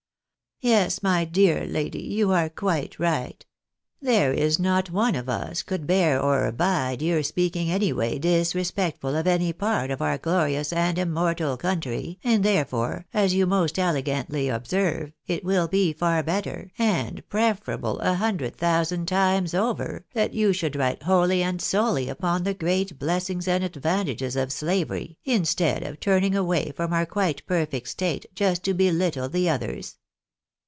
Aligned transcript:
Yes, 0.63 1.01
my 1.01 1.25
dear 1.25 1.65
lady, 1.65 2.03
you 2.03 2.31
are 2.33 2.47
quite 2.47 2.99
right. 2.99 3.43
There 3.99 4.31
is 4.31 4.59
not 4.59 4.91
one 4.91 5.15
of 5.15 5.27
us 5.27 5.63
could 5.63 5.87
bear 5.87 6.21
or 6.21 6.45
abide 6.45 7.01
your 7.01 7.23
speaking 7.23 7.71
any 7.71 7.91
way 7.91 8.19
disrespectful 8.19 9.15
of 9.15 9.25
any 9.25 9.53
part 9.53 9.89
of 9.89 10.03
our 10.03 10.19
glorious 10.19 10.71
and 10.71 10.99
immortal 10.99 11.57
country, 11.57 12.19
and 12.23 12.45
therefore,'as 12.45 13.33
you 13.33 13.47
most 13.47 13.79
elegantly 13.79 14.49
observe, 14.49 15.11
it 15.25 15.43
will 15.43 15.67
be 15.67 15.93
far 15.93 16.21
better, 16.21 16.69
and 16.77 17.27
preferable 17.27 17.97
a 18.01 18.13
hundred 18.13 18.55
thousand 18.55 19.07
times 19.07 19.55
over, 19.55 20.05
that 20.13 20.33
jou 20.33 20.53
should 20.53 20.75
write 20.75 21.01
wholly 21.01 21.41
and 21.41 21.59
solely 21.59 22.07
upon 22.07 22.43
the 22.43 22.53
great 22.53 22.99
blessings 22.99 23.47
and 23.47 23.63
advantages 23.63 24.35
of 24.35 24.53
slavery, 24.53 25.17
instead 25.25 25.81
of 25.81 25.99
turning 25.99 26.35
away 26.35 26.71
from 26.75 26.93
our 26.93 27.07
quite 27.07 27.43
perfect 27.47 27.87
state, 27.87 28.27
just 28.35 28.63
to 28.63 28.75
belittle 28.75 29.27
the 29.27 29.49
others. 29.49 29.97